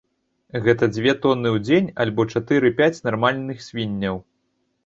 [0.67, 4.23] Гэта дзве тоны ў дзень, альбо чатыры-пяць нармальных свінняў.